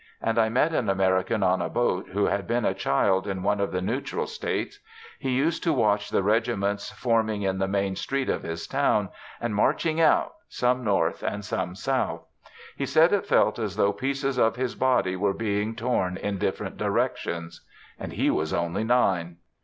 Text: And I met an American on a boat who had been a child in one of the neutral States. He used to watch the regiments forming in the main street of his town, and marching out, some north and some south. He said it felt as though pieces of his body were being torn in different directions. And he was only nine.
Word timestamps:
And 0.19 0.39
I 0.39 0.49
met 0.49 0.73
an 0.73 0.89
American 0.89 1.43
on 1.43 1.61
a 1.61 1.69
boat 1.69 2.07
who 2.09 2.25
had 2.25 2.47
been 2.47 2.65
a 2.65 2.73
child 2.73 3.27
in 3.27 3.43
one 3.43 3.59
of 3.59 3.71
the 3.71 3.83
neutral 3.83 4.25
States. 4.25 4.79
He 5.19 5.29
used 5.29 5.61
to 5.61 5.73
watch 5.73 6.09
the 6.09 6.23
regiments 6.23 6.89
forming 6.91 7.43
in 7.43 7.59
the 7.59 7.67
main 7.67 7.95
street 7.95 8.27
of 8.27 8.41
his 8.41 8.65
town, 8.65 9.09
and 9.39 9.53
marching 9.53 10.01
out, 10.01 10.33
some 10.49 10.83
north 10.83 11.21
and 11.21 11.45
some 11.45 11.75
south. 11.75 12.25
He 12.75 12.87
said 12.87 13.13
it 13.13 13.27
felt 13.27 13.59
as 13.59 13.75
though 13.75 13.93
pieces 13.93 14.39
of 14.39 14.55
his 14.55 14.73
body 14.73 15.15
were 15.15 15.35
being 15.35 15.75
torn 15.75 16.17
in 16.17 16.39
different 16.39 16.77
directions. 16.77 17.61
And 17.99 18.13
he 18.13 18.31
was 18.31 18.53
only 18.55 18.83
nine. 18.83 19.37